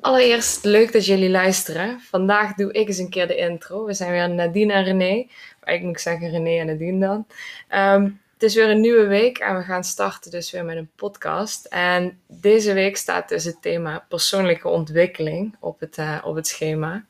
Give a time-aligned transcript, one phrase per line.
[0.00, 2.00] Allereerst leuk dat jullie luisteren.
[2.00, 3.84] Vandaag doe ik eens een keer de intro.
[3.84, 5.26] We zijn weer Nadine en René.
[5.64, 7.26] Moet ik zeggen René en Nadine dan.
[7.68, 10.90] Ehm, het is weer een nieuwe week en we gaan starten dus weer met een
[10.96, 11.64] podcast.
[11.64, 17.04] En deze week staat dus het thema persoonlijke ontwikkeling op het, uh, op het schema.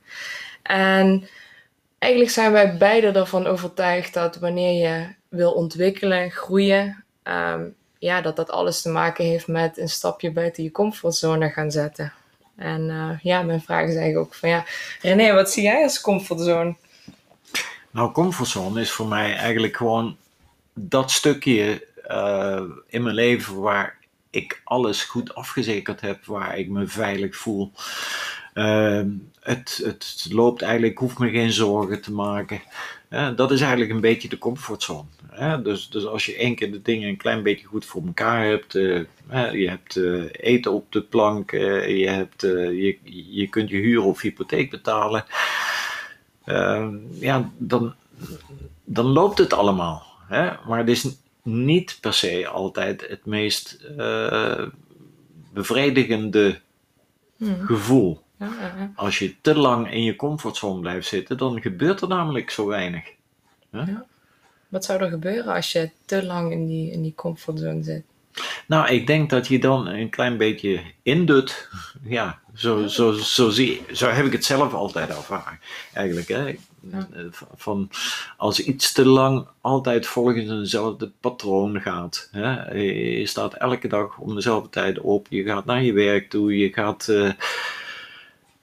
[0.63, 1.29] En
[1.99, 7.65] eigenlijk zijn wij beide ervan overtuigd dat wanneer je wil ontwikkelen, groeien, ehm,
[7.99, 12.13] ja, dat dat alles te maken heeft met een stapje buiten je comfortzone gaan zetten.
[12.59, 14.65] En uh, ja, mijn vraag is eigenlijk ook van ja,
[15.03, 16.75] René, wat zie jij als comfortzone?
[17.91, 20.17] Nou, comfortzone is voor mij eigenlijk gewoon
[20.75, 23.97] dat stukje uh, in mijn leven waar
[24.31, 27.73] ik alles goed afgezekerd heb, waar ik me veilig voel.
[28.55, 29.03] Uh,
[29.41, 32.61] het, het loopt eigenlijk, ik hoef me geen zorgen te maken.
[33.37, 35.09] dat is eigenlijk een beetje de comfortzone.
[35.63, 38.75] Dus, dus als je één keer de dingen een klein beetje goed voor elkaar hebt,
[38.75, 39.05] uh,
[39.53, 42.99] je hebt uh, eten op de plank, uh, je, hebt, je,
[43.31, 45.25] je kunt je huur of hypotheek betalen,
[46.45, 47.95] ehm, ja, dan,
[48.85, 50.07] dan loopt het allemaal.
[50.29, 50.51] Hè?
[50.67, 51.07] Maar het is
[51.43, 53.87] niet per se altijd het meest
[55.53, 56.61] bevredigende
[57.37, 57.61] hmm.
[57.67, 58.23] gevoel.
[58.95, 63.05] Als je te lang in je comfortzone blijft zitten, dan gebeurt er namelijk zo weinig.
[63.71, 64.07] Ja.
[64.69, 68.03] Wat zou er gebeuren als je te lang in die, in die comfortzone zit?
[68.67, 71.69] Nou, ik denk dat je dan een klein beetje indut.
[72.03, 75.61] Ja, zo, zo, zo, zie, zo heb ik het zelf altijd ervaren.
[75.93, 76.55] Eigenlijk, hè.
[77.57, 77.91] Van
[78.37, 82.29] als iets te lang altijd volgens eenzelfde patroon gaat.
[82.33, 82.73] Hè.
[83.19, 85.27] Je staat elke dag om dezelfde tijd op.
[85.31, 86.59] Je gaat naar je werk toe.
[86.59, 87.07] Je gaat...
[87.11, 87.31] Uh,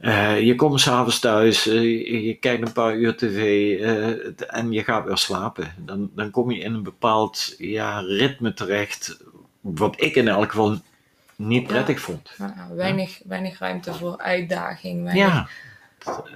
[0.05, 3.37] uh, je komt s'avonds thuis, uh, je kijkt een paar uur tv
[3.79, 5.73] uh, en je gaat weer slapen.
[5.77, 9.23] Dan, dan kom je in een bepaald ja, ritme terecht,
[9.61, 10.77] wat ik in elk geval
[11.35, 12.31] niet prettig vond.
[12.37, 15.03] Ja, weinig, weinig ruimte voor uitdaging.
[15.03, 15.25] Weinig...
[15.25, 15.47] Ja,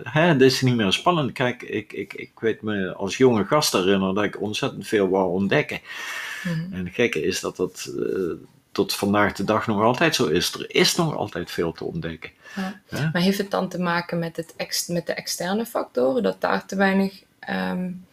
[0.03, 1.31] hè, dat is niet meer spannend.
[1.31, 5.31] Kijk, ik, ik, ik weet me als jonge gast herinneren dat ik ontzettend veel wou
[5.31, 5.79] ontdekken.
[6.43, 7.93] Mm En het gekke is dat dat
[8.71, 10.53] tot vandaag de dag nog altijd zo is.
[10.53, 12.31] Er is nog altijd veel te ontdekken.
[12.55, 13.09] Ja.
[13.13, 16.65] Maar heeft het dan te maken met, het ex, met de externe factoren, dat daar
[16.65, 18.05] te weinig, um,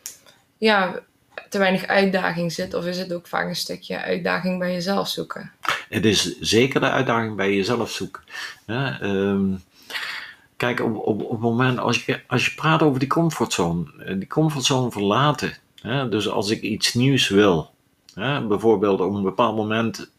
[0.58, 1.00] ja,
[1.48, 2.74] te weinig uitdaging zit?
[2.74, 5.52] Of is het ook vaak een stukje uitdaging bij jezelf zoeken?
[5.88, 8.22] Het is zeker de uitdaging bij jezelf zoeken.
[8.66, 9.62] Ja, um,
[10.56, 14.14] kijk, op, op, op het moment als je, als je praat over die comfortzone, eh,
[14.18, 15.56] die comfortzone verlaten.
[16.10, 17.70] dus als ik iets nieuws wil,
[18.48, 20.10] bijvoorbeeld op een bepaald moment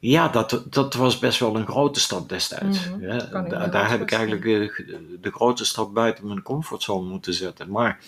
[0.00, 2.88] ja, dat, dat was best wel een grote stap destijds.
[2.88, 3.70] Mm -hmm.
[3.70, 7.70] daar heb ik eigenlijk de, de, grote stap buiten mijn comfortzone moeten zetten.
[7.70, 7.98] Maar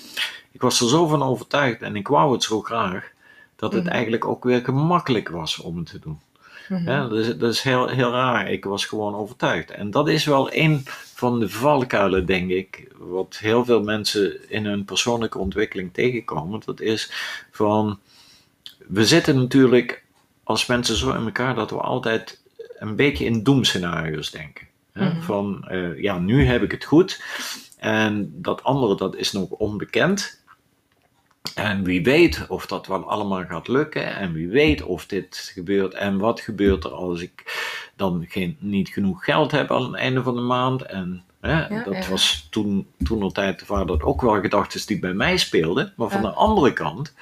[0.53, 3.11] ik was er zo van overtuigd en ik wou het zo graag,
[3.56, 3.95] dat het mm -hmm.
[3.95, 6.21] eigenlijk ook weer gemakkelijk was om het te doen.
[6.70, 7.08] Mm -hmm.
[7.08, 8.50] dat, is, dat is heel, heel raar.
[8.50, 9.70] Ik was gewoon overtuigd.
[9.70, 10.82] En dat is wel een
[11.14, 16.62] van de valkuilen, denk ik, wat heel veel mensen in hun persoonlijke ontwikkeling tegenkomen.
[16.64, 17.10] Dat is
[17.50, 17.98] van,
[18.86, 20.04] we zitten natuurlijk
[20.42, 22.42] als mensen zo in elkaar dat we altijd
[22.78, 24.69] een beetje in doemscenario's denken.
[24.92, 27.22] Mm Van, uh, ja, nu heb ik het goed.
[27.76, 30.40] En dat andere, dat is nog onbekend.
[31.55, 34.17] En wie weet of dat wel allemaal gaat lukken.
[34.17, 35.95] En wie weet of dit gebeurt.
[35.95, 37.62] En wat gebeurt er als ik
[37.97, 40.83] dan geen, niet genoeg geld heb aan het einde van de maand.
[40.83, 45.15] En hè, dat was toen, toen al tijd waar dat ook wel gedachten die bij
[45.15, 45.93] mij speelden.
[45.97, 47.15] Maar van de andere kant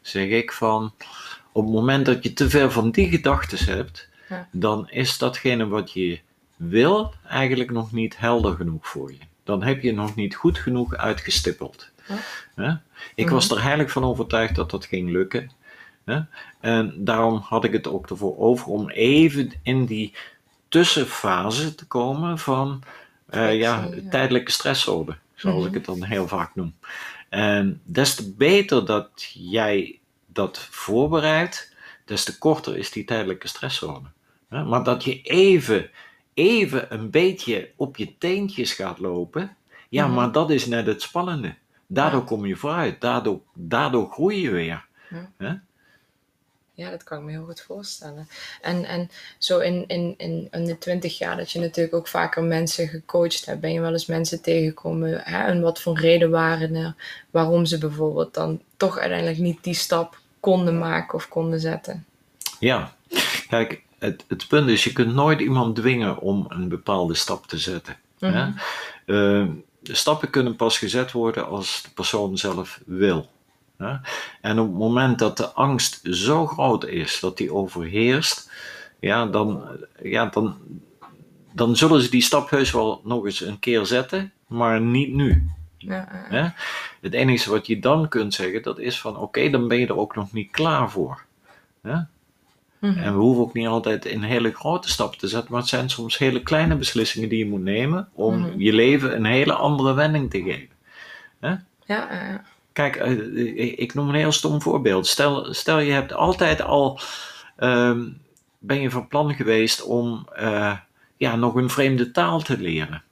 [0.00, 0.92] zeg ik van.
[1.54, 4.08] Op het moment dat je te veel van die gedachten hebt,
[4.52, 6.20] dan is datgene wat je
[6.56, 9.18] wil eigenlijk nog niet helder genoeg voor je.
[9.44, 11.90] Dan heb je nog niet goed genoeg uitgestippeld.
[13.14, 13.56] Ik was mhm.
[13.56, 15.50] er heilig van overtuigd dat dat ging lukken.
[16.60, 20.14] En daarom had ik het ook ervoor over om even in die
[20.68, 22.82] tussenfase te komen van
[23.30, 25.74] uh, ja, tijdelijke stressorde, zoals ik mhm.
[25.74, 26.74] het dan heel vaak noem.
[27.28, 31.74] En des te beter dat jij dat voorbereidt,
[32.04, 34.08] des te korter is die tijdelijke stresszone.
[34.48, 35.90] Maar dat je even,
[36.34, 39.56] even een beetje op je teentjes gaat lopen,
[39.88, 40.14] ja, mhm.
[40.14, 41.54] maar dat is net het spannende.
[41.92, 44.84] Daardoor kom je vooruit, daardoor, daardoor groei je weer.
[45.38, 45.62] Ja.
[46.74, 48.28] Ja, dat kan ik me heel goed voorstellen.
[48.60, 52.42] En, en zo in, in, in, in de twintig jaar dat je natuurlijk ook vaker
[52.42, 56.74] mensen gecoacht hebt, ben je wel eens mensen tegengekomen hè, en wat voor reden waren
[56.74, 56.94] er
[57.30, 62.04] waarom ze bijvoorbeeld dan toch uiteindelijk niet die stap konden maken of konden zetten?
[62.58, 62.92] Ja,
[63.48, 67.58] kijk, het, het punt is, je kunt nooit iemand dwingen om een bepaalde stap te
[67.58, 67.96] zetten.
[68.18, 73.30] Mm de stappen kunnen pas gezet worden als de persoon zelf wil.
[74.40, 78.50] En op het moment dat de angst zo groot is dat die overheerst,
[79.00, 79.64] ja, dan,
[80.02, 80.56] ja, dan,
[81.52, 85.50] dan zullen ze die stap heus wel nog eens een keer zetten, maar niet nu.
[85.78, 86.54] Ja,
[87.00, 89.98] Het enige wat je dan kunt zeggen, dat is van oké, dan ben je er
[89.98, 91.24] ook nog niet klaar voor.
[91.82, 92.08] Ja?
[92.82, 92.98] Mhm.
[92.98, 95.90] En we hoeven ook niet altijd in hele grote stappen te zetten, maar het zijn
[95.90, 98.60] soms hele kleine beslissingen die je moet nemen om mhm.
[98.60, 100.68] je leven een hele andere wending te geven.
[101.40, 102.42] Ja, ja.
[102.72, 105.06] Kijk, eh, ik noem een heel stom voorbeeld.
[105.06, 107.00] Stel, stel je hebt altijd al,
[107.56, 108.08] ehm,
[108.58, 110.76] ben je van plan geweest om uh,
[111.16, 113.02] ja, nog een vreemde taal te leren.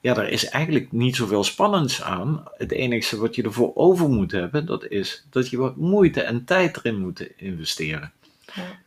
[0.00, 2.44] Ja, daar is eigenlijk niet zoveel spannends aan.
[2.56, 6.44] Het enige wat je ervoor over moet hebben, dat is dat je wat moeite en
[6.44, 8.12] tijd erin moet investeren.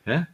[0.05, 0.27] Ja.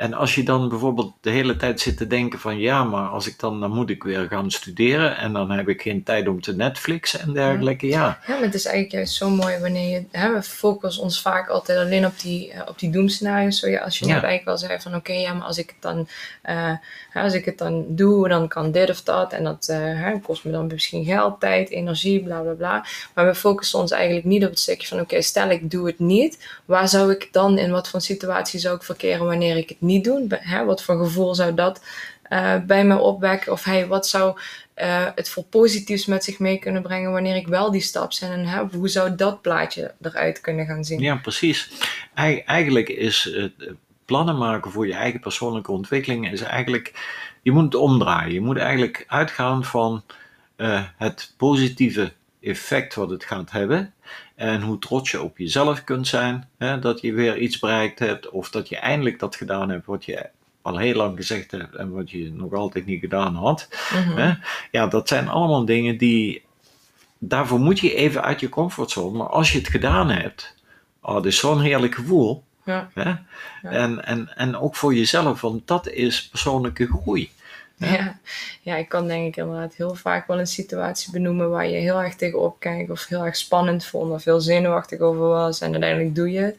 [0.00, 3.26] En als je dan bijvoorbeeld de hele tijd zit te denken van ja, maar als
[3.26, 6.40] ik dan, dan moet ik weer gaan studeren en dan heb ik geen tijd om
[6.40, 8.18] te Netflixen en dergelijke, ja.
[8.26, 11.48] Ja, maar het is eigenlijk juist zo mooi wanneer je, hè, we focussen ons vaak
[11.48, 13.58] altijd alleen op die, uh, op die doemscenario's.
[13.58, 14.14] Zo, ja, als je ja.
[14.14, 16.08] net eigenlijk wel zei van oké, ja, maar als ik het dan,
[16.48, 16.72] uh,
[17.14, 20.52] als ik het dan doe, dan kan dit of dat en dat uh, kost me
[20.52, 22.86] dan misschien geld, tijd, energie, bla bla bla.
[23.14, 25.98] Maar we focussen ons eigenlijk niet op het stukje van oké, stel ik doe het
[25.98, 29.80] niet, waar zou ik dan, in wat voor situatie zou ik verkeren wanneer ik het
[29.80, 30.26] niet niet doen?
[30.30, 31.80] Hè, wat voor gevoel zou dat
[32.30, 33.52] uh, bij me opwekken?
[33.52, 34.38] Of hey, wat zou
[34.76, 38.30] uh, het voor positiefs met zich mee kunnen brengen wanneer ik wel die stap zet?
[38.30, 41.00] En hè, hoe zou dat plaatje eruit kunnen gaan zien?
[41.00, 41.70] Ja, precies.
[42.44, 43.52] eigenlijk is het
[44.04, 46.92] plannen maken voor je eigen persoonlijke ontwikkeling is eigenlijk,
[47.42, 48.32] je moet het omdraaien.
[48.32, 50.02] Je moet eigenlijk uitgaan van
[50.96, 53.94] het positieve effect wat het gaat hebben.
[54.34, 56.48] En hoe trots je op jezelf kunt zijn.
[56.58, 58.30] Hè, dat je weer iets bereikt hebt.
[58.30, 60.28] Of dat je eindelijk dat gedaan hebt wat je
[60.62, 61.74] al heel lang gezegd hebt.
[61.74, 63.68] En wat je nog altijd niet gedaan had.
[63.92, 64.16] Mhm.
[64.16, 64.32] hè.
[64.70, 66.42] Ja, dat zijn allemaal dingen die.
[67.18, 69.18] Daarvoor moet je even uit je comfortzone.
[69.18, 70.54] Maar als je het gedaan hebt.
[71.02, 72.44] Oh, dat is zo'n heerlijk gevoel.
[72.64, 72.90] Ja.
[72.94, 73.10] Hè?
[73.10, 73.18] Ja.
[73.62, 75.40] En, en, en ook voor jezelf.
[75.40, 77.30] Want dat is persoonlijke groei.
[77.88, 78.18] Ja.
[78.60, 82.02] ja, ik kan denk ik inderdaad heel vaak wel een situatie benoemen waar je heel
[82.02, 86.14] erg tegenop kijkt of heel erg spannend vond of heel zenuwachtig over was en uiteindelijk
[86.14, 86.56] doe je het.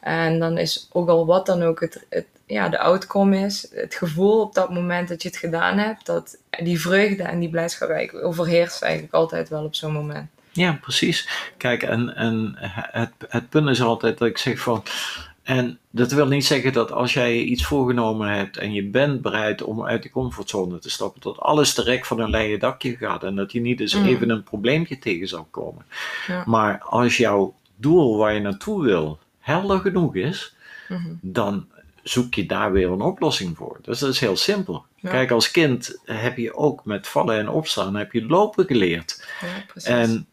[0.00, 3.94] En dan is ook al wat dan ook het, het, ja, de outcome is, het
[3.94, 7.88] gevoel op dat moment dat je het gedaan hebt, dat die vreugde en die blijdschap
[7.88, 10.28] eigenlijk overheerst eigenlijk altijd wel op zo'n moment.
[10.52, 11.28] Ja, precies.
[11.56, 12.54] Kijk, en, en
[12.90, 14.82] het, het punt is altijd dat ik zeg van,
[15.42, 19.62] en dat wil niet zeggen dat als jij iets voorgenomen hebt en je bent bereid
[19.62, 23.34] om uit die comfortzone te stappen, dat alles direct van een leien dakje gaat en
[23.36, 24.06] dat je niet eens mm.
[24.06, 25.84] even een probleempje tegen zal komen.
[26.26, 26.42] Ja.
[26.46, 30.54] Maar als jouw doel waar je naartoe wil helder genoeg is,
[30.88, 31.18] mm-hmm.
[31.22, 31.66] dan
[32.02, 33.78] zoek je daar weer een oplossing voor.
[33.82, 34.84] Dus dat is heel simpel.
[35.02, 39.26] Kijk, als kind heb je ook met vallen en opstaan heb je lopen geleerd.
[39.40, 40.26] Ja, en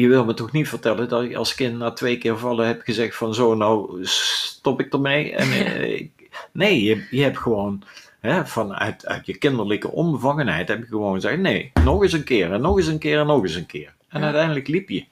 [0.00, 2.84] je wil me toch niet vertellen dat je als kind na twee keer vallen hebt
[2.84, 5.34] gezegd van zo, nou stop ik ermee.
[5.34, 6.08] En, eh,
[6.52, 7.82] nee, je, je hebt gewoon
[8.20, 12.52] hè, vanuit uit je kinderlijke onbevangenheid heb je gewoon gezegd nee, nog eens een keer
[12.52, 13.94] en nog eens een keer en nog eens een keer.
[14.08, 15.06] En uiteindelijk liep je.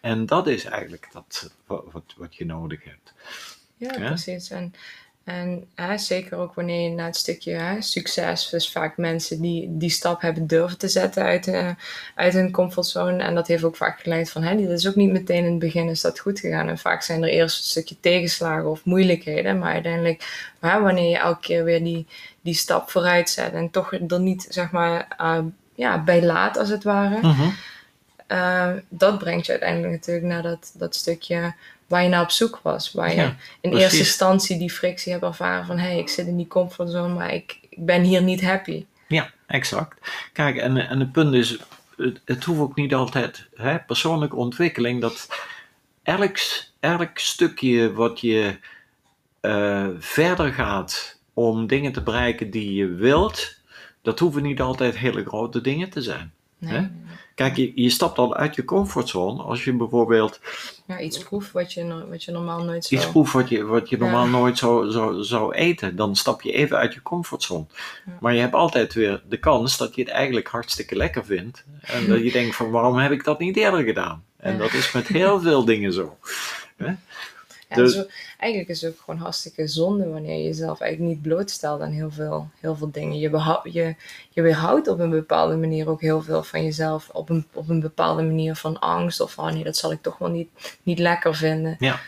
[0.00, 3.14] En dat is eigenlijk dat, wat, wat je nodig hebt.
[3.76, 4.50] Ja, precies.
[4.50, 4.74] En
[5.30, 9.68] en hè, zeker ook wanneer je naar het stukje hè, succes, dus vaak mensen die
[9.70, 11.70] die stap hebben durven te zetten uit, uh,
[12.14, 13.22] uit hun comfortzone.
[13.22, 15.58] En dat heeft ook vaak geleid van, hè, dat is ook niet meteen in het
[15.58, 16.68] begin is dat goed gegaan.
[16.68, 19.58] En vaak zijn er eerst een stukje tegenslagen of moeilijkheden.
[19.58, 22.06] Maar uiteindelijk, hè, wanneer je elke keer weer die,
[22.40, 25.38] die stap vooruit zet en toch er niet, zeg maar, uh,
[25.74, 27.18] ja, bij laat als het ware.
[27.22, 27.54] Mm
[28.88, 31.54] dat brengt je uiteindelijk natuurlijk naar dat, dat stukje
[31.90, 32.92] waar je naar op zoek was.
[32.92, 36.36] Waar je in eerste instantie die frictie hebt ervaren van hé, hey, ik zit in
[36.36, 38.86] die comfortzone, maar ik, ik ben hier niet happy.
[39.08, 40.10] Ja, exact.
[40.32, 41.58] Kijk, en, en het punt is,
[41.96, 45.28] het, het hoeft ook niet altijd, hè, persoonlijke ontwikkeling, dat
[46.02, 46.38] elk,
[46.80, 48.58] elk stukje wat je
[49.40, 53.56] uh, verder gaat om dingen te bereiken die je wilt,
[54.02, 56.32] dat hoeven niet altijd hele grote dingen te zijn.
[56.58, 56.90] Nee.
[57.34, 60.40] Kijk, je, je stapt al uit je comfortzone als je bijvoorbeeld.
[60.90, 63.00] Ja, iets proeft wat je, wat je normaal nooit zou...
[63.00, 65.96] Iets proeft wat je, wat je normaal nooit zou, zou, zou eten.
[65.96, 67.64] Dan stap je even uit je comfortzone.
[68.20, 71.64] Maar je hebt altijd weer de kans dat je het eigenlijk hartstikke lekker vindt.
[71.80, 74.24] En dat je denkt van waarom heb ik dat niet eerder gedaan?
[74.36, 76.16] En dat is met heel veel dingen zo.
[77.76, 78.06] dus,
[78.38, 82.10] eigenlijk is het ook gewoon hartstikke zonde wanneer je jezelf eigenlijk niet blootstelt aan heel
[82.10, 83.18] veel, heel veel dingen.
[83.18, 83.94] Je, je,
[84.30, 87.08] je weerhoudt op een bepaalde manier ook heel veel van jezelf.
[87.12, 90.02] Op een, op een bepaalde manier van angst of van oh nee, dat zal ik
[90.02, 90.48] toch wel niet,
[90.82, 91.76] niet lekker vinden.
[91.78, 92.00] Ja.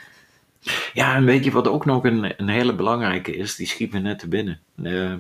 [0.93, 3.57] Ja, en weet je wat ook nog een, een hele belangrijke is?
[3.57, 4.61] Die schiet me net te binnen.
[4.77, 5.15] Uh,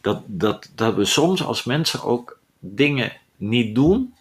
[0.00, 4.14] dat, dat, dat we soms als mensen ook dingen niet doen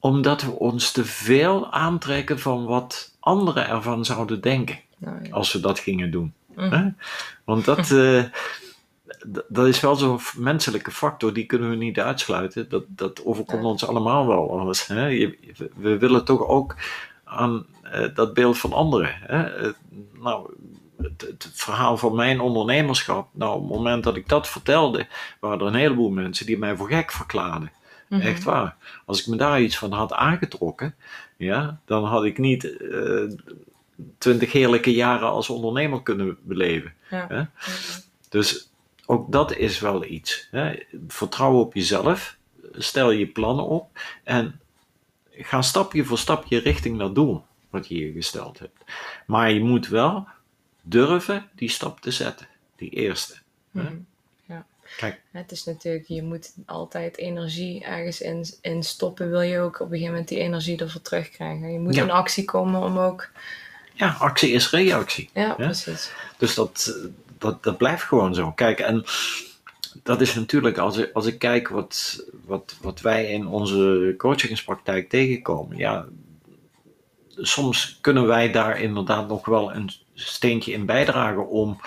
[0.00, 4.78] omdat we ons te veel aantrekken van wat anderen ervan zouden denken.
[4.98, 5.30] Nou, ja.
[5.30, 6.32] Als we dat gingen doen.
[6.54, 6.70] Mhm.
[6.70, 6.88] Hè?
[7.44, 8.22] Want dat, eh,
[9.48, 12.68] dat is wel zo'n menselijke factor, die kunnen we niet uitsluiten.
[12.68, 13.68] Dat, dat overkomt Ja.
[13.68, 14.72] ons allemaal wel.
[14.86, 15.06] Hè?
[15.06, 16.74] Je- we- we willen toch ook
[17.24, 19.14] aan eh, dat beeld van anderen.
[19.20, 19.42] Hè?
[19.44, 19.72] Eh,
[20.20, 20.50] nou,
[20.96, 25.06] het, het verhaal van mijn ondernemerschap, nou, op het moment dat ik dat vertelde,
[25.40, 27.70] waren er een heleboel mensen die mij voor gek verklaarden.
[28.08, 28.20] Mhm.
[28.20, 28.76] Echt waar.
[29.06, 30.94] Als ik me daar iets van had aangetrokken,
[31.36, 33.22] ja, dan had ik niet eh,
[34.18, 36.94] twintig heerlijke jaren als ondernemer kunnen beleven.
[37.10, 37.26] Ja.
[37.28, 37.42] Hè?
[38.28, 38.70] Dus
[39.06, 40.48] ook dat is wel iets.
[40.50, 40.74] Hè?
[41.08, 42.36] Vertrouw op jezelf,
[42.72, 44.60] stel je plannen op en
[45.30, 48.84] ga stapje voor stapje richting dat doel wat je je gesteld hebt.
[49.26, 50.26] Maar je moet wel
[50.82, 52.46] durven die stap te zetten,
[52.76, 53.34] die eerste.
[53.72, 53.82] hè?
[53.82, 53.96] Mhm.
[54.98, 55.20] Kijk.
[55.30, 59.30] Het is natuurlijk, je moet altijd energie ergens in, in stoppen.
[59.30, 61.72] Wil je ook op een gegeven moment die energie ervoor terugkrijgen.
[61.72, 62.02] Je moet Ja.
[62.02, 63.28] in actie komen om ook.
[63.94, 65.30] Ja, actie is reactie.
[65.34, 66.10] Ja, precies.
[66.38, 66.98] Dus dat,
[67.38, 68.52] dat, dat blijft gewoon zo.
[68.52, 69.04] Kijk, en
[70.02, 75.08] dat is natuurlijk, als ik, als ik kijk wat, wat, wat wij in onze coachingspraktijk
[75.08, 76.06] tegenkomen, ja,
[77.36, 81.80] soms kunnen wij daar inderdaad nog wel een steentje in bijdragen om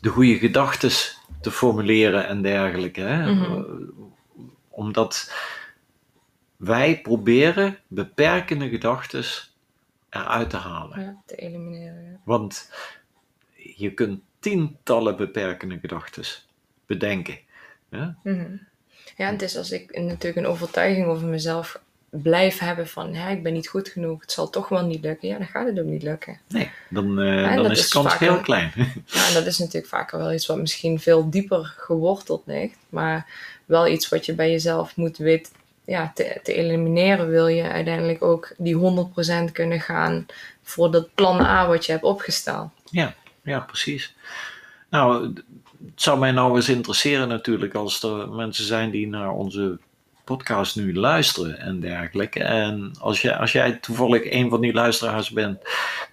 [0.00, 0.90] de goede gedachten
[1.40, 3.00] te formuleren en dergelijke.
[3.00, 3.32] Hè?
[3.32, 3.62] Mhm.
[4.68, 5.34] Omdat
[6.56, 9.24] wij proberen beperkende gedachten
[10.10, 11.00] eruit te halen.
[11.00, 12.04] Ja, te elimineren.
[12.04, 12.20] Ja.
[12.24, 12.72] Want
[13.56, 16.24] je kunt tientallen beperkende gedachten
[16.86, 17.38] bedenken.
[17.90, 18.16] Ja?
[18.22, 18.56] Mhm.
[19.16, 21.80] Ja, en het is als ik natuurlijk een overtuiging over mezelf
[22.10, 25.28] blijf hebben van hè, ik ben niet goed genoeg, het zal toch wel niet lukken.
[25.28, 26.38] Ja, dan gaat het ook niet lukken.
[26.48, 28.72] Nee, dan, eh, dan is de kans heel klein.
[29.06, 33.26] Ja, en dat is natuurlijk vaker wel iets wat misschien veel dieper geworteld ligt, maar
[33.64, 35.52] wel iets wat je bij jezelf moet weten
[35.84, 37.28] ja, te, te elimineren.
[37.28, 39.08] Wil je uiteindelijk ook die
[39.48, 40.26] 100% kunnen gaan
[40.62, 42.70] voor dat plan A wat je hebt opgesteld.
[43.42, 44.14] ja, precies.
[44.90, 45.34] Nou,
[45.84, 49.78] het zou mij nou eens interesseren natuurlijk als er mensen zijn die naar onze
[50.36, 52.42] podcast nu luisteren en dergelijke.
[52.42, 55.58] En als, je, als jij toevallig een van die luisteraars bent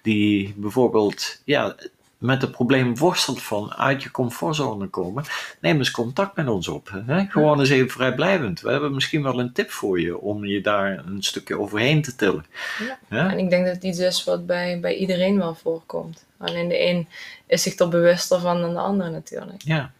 [0.02, 1.74] die bijvoorbeeld ja,
[2.18, 5.24] met het probleem worstelt van uit je comfortzone komen,
[5.60, 6.90] neem eens contact met ons op.
[7.06, 7.24] Hè?
[7.24, 8.60] Gewoon eens even vrijblijvend.
[8.60, 12.16] We hebben misschien wel een tip voor je om je daar een stukje overheen te
[12.16, 12.44] tillen.
[12.78, 12.98] Ja.
[13.08, 13.30] Ja?
[13.30, 16.24] En ik denk dat het iets is wat bij, bij iedereen wel voorkomt.
[16.38, 17.08] Alleen de een
[17.46, 19.62] is zich er bewuster van dan de ander natuurlijk.
[19.62, 19.90] Ja.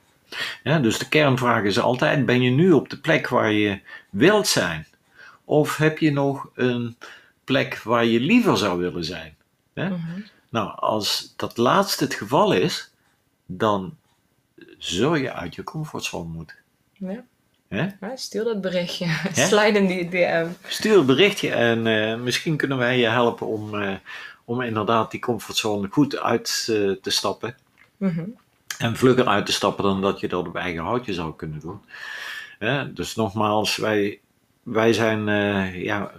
[0.62, 3.80] Ja, dus de kernvraag is altijd: ben je nu op de plek waar je
[4.10, 4.86] wilt zijn?
[5.44, 6.96] Of heb je nog een
[7.44, 9.36] plek waar je liever zou willen zijn?
[9.74, 10.20] Mhm.
[10.48, 12.90] Nou, als dat laatste het geval is,
[13.46, 13.96] dan
[14.78, 16.56] zul je uit je comfortzone moeten.
[16.92, 17.24] Ja.
[17.68, 19.06] Ja, stuur dat berichtje.
[19.48, 20.46] Slide in die DM.
[20.66, 23.94] Stuur een berichtje en eh, misschien kunnen wij je helpen om, eh,
[24.44, 27.56] om inderdaad die comfortzone goed uit eh, te stappen.
[27.96, 28.24] Mhm.
[28.78, 31.80] En vlugger uit te stappen dan dat je dat op eigen houtje zou kunnen doen.
[32.94, 34.20] Dus nogmaals, wij,
[34.62, 36.12] wij, zijn, eh, ja,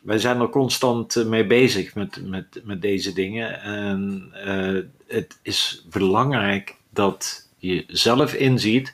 [0.00, 3.60] wij zijn er constant eh, mee bezig met, met, met deze dingen.
[3.60, 8.92] En eh, het is belangrijk dat je zelf inziet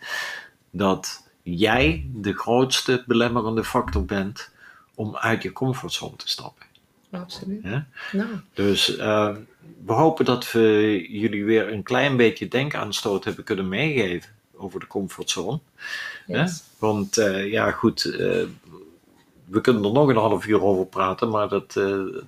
[0.70, 4.50] dat jij de grootste belemmerende factor bent
[4.94, 6.66] om uit je comfortzone te stappen.
[7.10, 7.62] Absoluut.
[7.62, 7.78] Hè?
[8.12, 9.36] Nou, Dus eh,
[9.84, 14.86] we hopen dat we jullie weer een klein beetje denkaanstoot hebben kunnen meegeven over de
[14.86, 15.60] comfortzone.
[16.78, 18.42] Want eh, ja, goed, eh,
[19.50, 21.84] we kunnen er nog een half uur over praten, maar dat eh,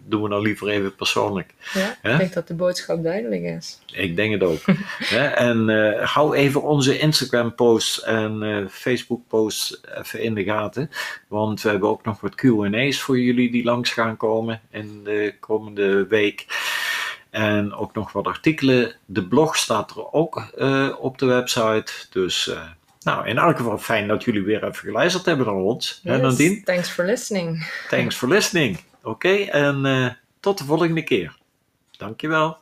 [0.06, 1.54] doen we nou liever even persoonlijk.
[1.74, 3.78] Ja, ik denk dat de boodschap duidelijk is.
[3.92, 4.60] Ik denk het ook.
[5.16, 5.26] Hè?
[5.26, 10.90] En eh, hou even onze Instagram-posts en eh, Facebook-posts even in de gaten.
[11.28, 15.34] Want we hebben ook nog wat QA's voor jullie die langs gaan komen in de
[15.40, 16.46] komende week.
[17.30, 18.94] En ook nog wat artikelen.
[19.04, 20.42] De blog staat er ook
[21.00, 21.92] op de website.
[22.10, 22.54] Dus,
[23.02, 26.00] nou, in elk geval fijn dat jullie weer even geluisterd hebben naar ons.
[26.02, 26.62] Yes, Nadine?
[26.62, 27.70] Thanks for listening.
[27.88, 28.78] Thanks for listening.
[29.02, 31.36] Oké, en eh, tot de volgende keer.
[31.96, 32.56] Dankjewel.